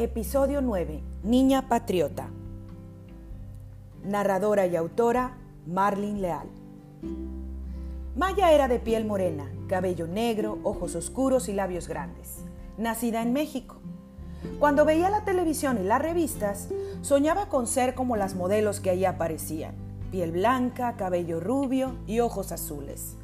Episodio 0.00 0.60
9. 0.60 1.02
Niña 1.24 1.68
Patriota. 1.68 2.28
Narradora 4.04 4.64
y 4.64 4.76
autora 4.76 5.38
Marlene 5.66 6.20
Leal. 6.20 6.48
Maya 8.14 8.52
era 8.52 8.68
de 8.68 8.78
piel 8.78 9.04
morena, 9.04 9.50
cabello 9.66 10.06
negro, 10.06 10.60
ojos 10.62 10.94
oscuros 10.94 11.48
y 11.48 11.52
labios 11.52 11.88
grandes. 11.88 12.44
Nacida 12.76 13.22
en 13.22 13.32
México. 13.32 13.80
Cuando 14.60 14.84
veía 14.84 15.10
la 15.10 15.24
televisión 15.24 15.78
y 15.80 15.82
las 15.82 16.00
revistas, 16.00 16.68
soñaba 17.00 17.48
con 17.48 17.66
ser 17.66 17.96
como 17.96 18.14
las 18.14 18.36
modelos 18.36 18.78
que 18.78 18.90
allí 18.90 19.04
aparecían. 19.04 19.74
Piel 20.12 20.30
blanca, 20.30 20.94
cabello 20.96 21.40
rubio 21.40 21.96
y 22.06 22.20
ojos 22.20 22.52
azules. 22.52 23.16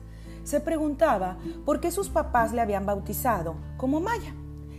Se 0.43 0.59
preguntaba 0.59 1.37
por 1.65 1.79
qué 1.79 1.93
sus 1.93 2.09
papás 2.09 2.53
le 2.53 2.63
habían 2.63 2.85
bautizado 2.85 3.55
como 3.77 4.01
Maya 4.01 4.35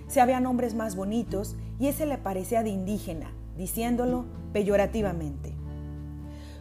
se 0.07 0.21
había 0.21 0.39
nombres 0.39 0.75
más 0.75 0.95
bonitos 0.95 1.55
y 1.79 1.87
ese 1.87 2.05
le 2.05 2.17
parecía 2.17 2.63
de 2.63 2.69
indígena, 2.69 3.31
diciéndolo 3.57 4.25
peyorativamente. 4.53 5.53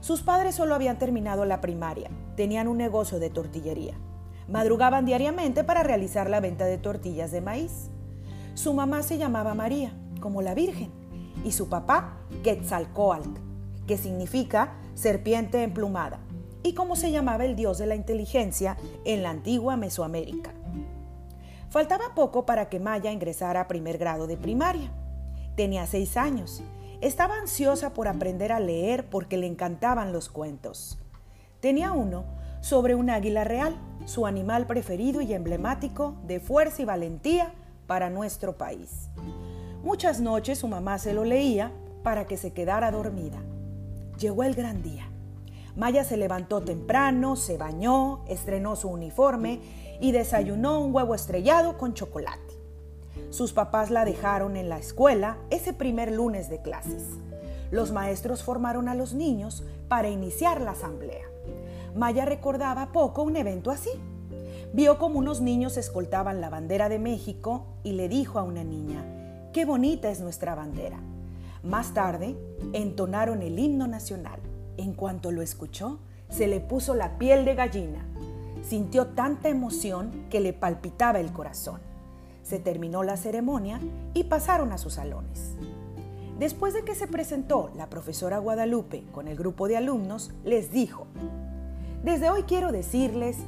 Sus 0.01 0.23
padres 0.23 0.55
solo 0.55 0.75
habían 0.75 0.99
terminado 0.99 1.45
la 1.45 1.61
primaria, 1.61 2.11
tenían 2.37 2.69
un 2.69 2.77
negocio 2.77 3.19
de 3.19 3.31
tortillería. 3.31 3.95
Madrugaban 4.49 5.07
diariamente 5.07 5.65
para 5.65 5.83
realizar 5.83 6.29
la 6.29 6.41
venta 6.41 6.67
de 6.67 6.77
tortillas 6.77 7.31
de 7.33 7.41
maíz. 7.41 7.89
Su 8.55 8.75
mamá 8.75 9.03
se 9.03 9.17
llamaba 9.17 9.55
María, 9.55 9.95
como 10.21 10.43
la 10.43 10.55
Virgen, 10.55 10.91
y 11.45 11.53
su 11.53 11.69
papá 11.69 12.19
Quetzalcoatl, 12.43 13.31
que 13.87 13.97
significa 13.97 14.75
serpiente 14.95 15.63
emplumada, 15.63 16.21
y 16.63 16.75
como 16.75 16.97
se 16.97 17.11
llamaba 17.11 17.45
el 17.45 17.57
dios 17.57 17.79
de 17.79 17.87
la 17.87 17.95
inteligencia 17.95 18.77
en 19.05 19.23
la 19.23 19.31
antigua 19.31 19.77
Mesoamérica. 19.77 20.53
Faltaba 21.75 22.15
poco 22.15 22.47
para 22.47 22.69
que 22.69 22.79
Maya 22.79 23.11
ingresara 23.11 23.63
a 23.63 23.67
primer 23.67 23.99
grado 23.99 24.29
de 24.29 24.37
primaria. 24.37 24.93
Tenía 25.57 25.89
seis 25.89 26.17
años. 26.17 26.63
Estaba 27.01 27.37
ansiosa 27.37 27.93
por 27.95 28.07
aprender 28.07 28.53
a 28.53 28.61
leer 28.61 29.11
porque 29.11 29.37
le 29.37 29.49
encantaban 29.49 30.13
los 30.13 30.29
cuentos. 30.29 31.01
Tenía 31.59 31.91
uno 31.91 32.27
sobre 32.61 32.95
un 32.95 33.11
águila 33.11 33.43
real, 33.43 33.75
su 34.05 34.25
animal 34.25 34.69
preferido 34.69 35.21
y 35.21 35.35
emblemático 35.35 36.15
de 36.29 36.39
fuerza 36.39 36.81
y 36.81 36.85
valentía 36.85 37.53
para 37.89 38.09
nuestro 38.09 38.57
país. 38.57 39.11
Muchas 39.83 40.21
noches 40.21 40.61
su 40.61 40.69
mamá 40.69 41.01
se 41.01 41.13
lo 41.13 41.25
leía 41.25 41.73
para 42.05 42.25
que 42.29 42.37
se 42.37 42.53
quedara 42.53 42.93
dormida. 42.93 43.43
Llegó 44.17 44.45
el 44.45 44.55
gran 44.55 44.81
día. 44.85 45.09
Maya 45.77 46.05
se 46.05 46.17
levantó 46.17 46.63
temprano, 46.63 47.35
se 47.35 47.59
bañó, 47.59 48.25
estrenó 48.29 48.77
su 48.77 48.89
uniforme 48.89 49.61
y 50.01 50.13
desayunó 50.13 50.81
un 50.81 50.95
huevo 50.95 51.15
estrellado 51.15 51.77
con 51.77 51.95
chocolate. 51.95 52.55
Sus 53.31 53.53
papás 53.53 53.91
la 53.91 54.05
dejaron 54.05 54.57
en 54.57 54.69
la 54.69 54.79
escuela 54.79 55.39
ese 55.51 55.73
primer 55.73 56.13
lunes 56.13 56.49
de 56.49 56.63
clases. 56.63 57.03
Los 57.73 57.91
maestros 57.91 58.45
formaron 58.45 58.89
a 58.89 58.95
los 58.95 59.15
niños 59.15 59.65
para 59.89 60.09
iniciar 60.09 60.61
la 60.61 60.73
asamblea. 60.73 61.27
Maya 61.97 62.25
recordaba 62.25 62.93
poco 62.93 63.23
un 63.23 63.37
evento 63.37 63.73
así. 63.73 63.91
Vio 64.73 64.99
como 64.99 65.19
unos 65.19 65.41
niños 65.41 65.77
escoltaban 65.77 66.41
la 66.41 66.51
bandera 66.51 66.89
de 66.89 67.01
México 67.01 67.67
y 67.83 67.93
le 67.93 68.09
dijo 68.09 68.39
a 68.39 68.45
una 68.45 68.63
niña, 68.63 69.05
qué 69.53 69.65
bonita 69.65 70.11
es 70.11 70.21
nuestra 70.21 70.55
bandera. 70.55 71.01
Más 71.65 71.95
tarde, 71.95 72.37
entonaron 72.73 73.43
el 73.43 73.59
himno 73.59 73.89
nacional. 73.89 74.39
En 74.77 74.93
cuanto 74.95 75.31
lo 75.31 75.43
escuchó, 75.43 75.99
se 76.29 76.47
le 76.47 76.61
puso 76.61 76.95
la 76.95 77.19
piel 77.19 77.45
de 77.45 77.55
gallina. 77.55 78.05
Sintió 78.63 79.09
tanta 79.09 79.49
emoción 79.49 80.27
que 80.31 80.41
le 80.41 80.53
palpitaba 80.53 81.21
el 81.21 81.33
corazón. 81.33 81.81
Se 82.43 82.59
terminó 82.59 83.03
la 83.03 83.17
ceremonia 83.17 83.81
y 84.15 84.25
pasaron 84.25 84.73
a 84.73 84.79
sus 84.79 84.95
salones. 84.95 85.55
Después 86.39 86.75
de 86.75 86.85
que 86.85 86.95
se 86.95 87.07
presentó 87.07 87.71
la 87.77 87.89
profesora 87.89 88.39
Guadalupe 88.39 89.05
con 89.13 89.29
el 89.29 89.37
grupo 89.37 89.69
de 89.69 89.77
alumnos, 89.77 90.33
les 90.45 90.73
dijo, 90.73 91.07
desde 92.03 92.29
hoy 92.29 92.43
quiero 92.43 92.73
decirles 92.73 93.39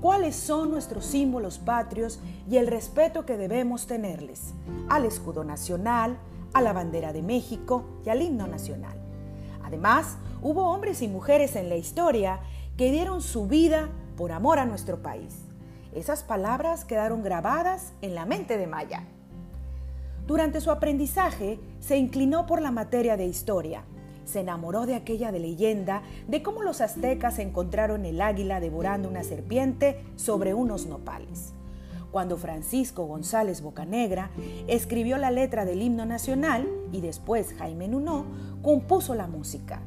cuáles 0.00 0.36
son 0.36 0.70
nuestros 0.70 1.04
símbolos 1.04 1.58
patrios 1.58 2.20
y 2.48 2.58
el 2.58 2.68
respeto 2.68 3.26
que 3.26 3.36
debemos 3.36 3.86
tenerles 3.86 4.54
al 4.88 5.04
escudo 5.04 5.42
nacional, 5.42 6.16
a 6.52 6.62
la 6.62 6.72
bandera 6.72 7.12
de 7.12 7.22
México 7.22 7.84
y 8.06 8.10
al 8.10 8.22
himno 8.22 8.46
nacional. 8.46 9.05
Además, 9.66 10.16
hubo 10.42 10.70
hombres 10.70 11.02
y 11.02 11.08
mujeres 11.08 11.56
en 11.56 11.68
la 11.68 11.74
historia 11.74 12.38
que 12.76 12.92
dieron 12.92 13.20
su 13.20 13.48
vida 13.48 13.88
por 14.16 14.30
amor 14.30 14.60
a 14.60 14.64
nuestro 14.64 15.02
país. 15.02 15.44
Esas 15.92 16.22
palabras 16.22 16.84
quedaron 16.84 17.24
grabadas 17.24 17.92
en 18.00 18.14
la 18.14 18.26
mente 18.26 18.58
de 18.58 18.68
Maya. 18.68 19.02
Durante 20.24 20.60
su 20.60 20.70
aprendizaje 20.70 21.58
se 21.80 21.96
inclinó 21.96 22.46
por 22.46 22.62
la 22.62 22.70
materia 22.70 23.16
de 23.16 23.26
historia. 23.26 23.82
Se 24.24 24.40
enamoró 24.40 24.86
de 24.86 24.94
aquella 24.94 25.32
de 25.32 25.40
leyenda 25.40 26.02
de 26.28 26.44
cómo 26.44 26.62
los 26.62 26.80
aztecas 26.80 27.40
encontraron 27.40 28.06
el 28.06 28.20
águila 28.20 28.60
devorando 28.60 29.08
una 29.08 29.24
serpiente 29.24 30.04
sobre 30.14 30.54
unos 30.54 30.86
nopales. 30.86 31.54
Cuando 32.10 32.36
Francisco 32.36 33.04
González 33.04 33.60
Bocanegra 33.60 34.30
escribió 34.68 35.18
la 35.18 35.30
letra 35.30 35.64
del 35.64 35.82
himno 35.82 36.06
nacional 36.06 36.68
y 36.92 37.00
después 37.00 37.54
Jaime 37.58 37.88
Nuno 37.88 38.24
compuso 38.62 39.14
la 39.14 39.26
música. 39.26 39.82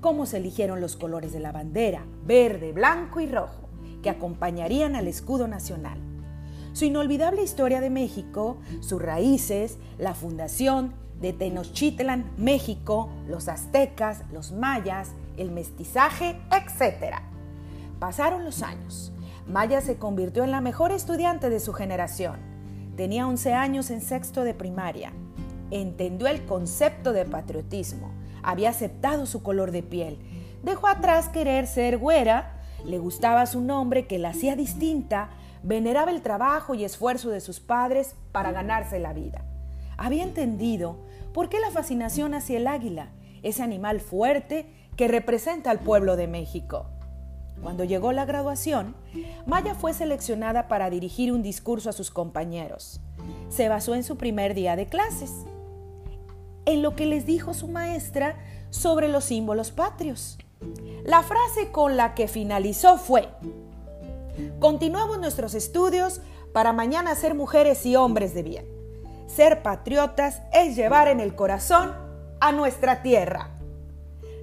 Cómo 0.00 0.24
se 0.24 0.38
eligieron 0.38 0.80
los 0.80 0.96
colores 0.96 1.32
de 1.32 1.40
la 1.40 1.52
bandera, 1.52 2.06
verde, 2.24 2.72
blanco 2.72 3.20
y 3.20 3.26
rojo, 3.26 3.68
que 4.02 4.10
acompañarían 4.10 4.96
al 4.96 5.08
escudo 5.08 5.46
nacional. 5.46 5.98
Su 6.72 6.86
inolvidable 6.86 7.42
historia 7.42 7.80
de 7.80 7.90
México, 7.90 8.58
sus 8.80 9.02
raíces, 9.02 9.78
la 9.98 10.14
fundación 10.14 10.94
de 11.20 11.32
Tenochtitlan, 11.32 12.30
México, 12.38 13.10
los 13.28 13.48
aztecas, 13.48 14.22
los 14.32 14.52
mayas, 14.52 15.10
el 15.36 15.50
mestizaje, 15.50 16.40
etc. 16.50 17.16
Pasaron 17.98 18.44
los 18.44 18.62
años. 18.62 19.12
Maya 19.50 19.80
se 19.80 19.96
convirtió 19.96 20.44
en 20.44 20.52
la 20.52 20.60
mejor 20.60 20.92
estudiante 20.92 21.50
de 21.50 21.58
su 21.58 21.72
generación. 21.72 22.38
Tenía 22.96 23.26
11 23.26 23.52
años 23.52 23.90
en 23.90 24.00
sexto 24.00 24.44
de 24.44 24.54
primaria. 24.54 25.12
Entendió 25.72 26.28
el 26.28 26.46
concepto 26.46 27.12
de 27.12 27.24
patriotismo. 27.24 28.12
Había 28.44 28.70
aceptado 28.70 29.26
su 29.26 29.42
color 29.42 29.72
de 29.72 29.82
piel. 29.82 30.20
Dejó 30.62 30.86
atrás 30.86 31.28
querer 31.28 31.66
ser 31.66 31.98
güera. 31.98 32.60
Le 32.84 33.00
gustaba 33.00 33.44
su 33.46 33.60
nombre 33.60 34.06
que 34.06 34.20
la 34.20 34.28
hacía 34.28 34.54
distinta. 34.54 35.30
Veneraba 35.64 36.12
el 36.12 36.22
trabajo 36.22 36.76
y 36.76 36.84
esfuerzo 36.84 37.30
de 37.30 37.40
sus 37.40 37.58
padres 37.58 38.14
para 38.30 38.52
ganarse 38.52 39.00
la 39.00 39.12
vida. 39.12 39.44
Había 39.96 40.22
entendido 40.22 40.96
por 41.34 41.48
qué 41.48 41.58
la 41.58 41.72
fascinación 41.72 42.34
hacia 42.34 42.56
el 42.56 42.68
águila, 42.68 43.08
ese 43.42 43.64
animal 43.64 44.00
fuerte 44.00 44.72
que 44.96 45.08
representa 45.08 45.72
al 45.72 45.80
pueblo 45.80 46.14
de 46.14 46.28
México. 46.28 46.86
Cuando 47.62 47.84
llegó 47.84 48.12
la 48.12 48.24
graduación, 48.24 48.94
Maya 49.46 49.74
fue 49.74 49.92
seleccionada 49.92 50.68
para 50.68 50.90
dirigir 50.90 51.32
un 51.32 51.42
discurso 51.42 51.90
a 51.90 51.92
sus 51.92 52.10
compañeros. 52.10 53.00
Se 53.48 53.68
basó 53.68 53.94
en 53.94 54.02
su 54.02 54.16
primer 54.16 54.54
día 54.54 54.76
de 54.76 54.86
clases, 54.86 55.32
en 56.64 56.82
lo 56.82 56.96
que 56.96 57.06
les 57.06 57.26
dijo 57.26 57.52
su 57.52 57.68
maestra 57.68 58.36
sobre 58.70 59.08
los 59.08 59.24
símbolos 59.24 59.72
patrios. 59.72 60.38
La 61.04 61.22
frase 61.22 61.70
con 61.70 61.96
la 61.96 62.14
que 62.14 62.28
finalizó 62.28 62.96
fue, 62.96 63.28
continuamos 64.58 65.18
nuestros 65.18 65.54
estudios 65.54 66.20
para 66.52 66.72
mañana 66.72 67.14
ser 67.14 67.34
mujeres 67.34 67.84
y 67.86 67.96
hombres 67.96 68.34
de 68.34 68.42
bien. 68.42 68.66
Ser 69.26 69.62
patriotas 69.62 70.42
es 70.52 70.76
llevar 70.76 71.08
en 71.08 71.20
el 71.20 71.34
corazón 71.34 71.92
a 72.40 72.52
nuestra 72.52 73.02
tierra. 73.02 73.50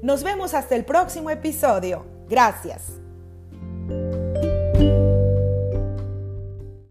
Nos 0.01 0.23
vemos 0.23 0.53
hasta 0.53 0.75
el 0.75 0.85
próximo 0.85 1.29
episodio. 1.29 2.05
Gracias. 2.29 2.83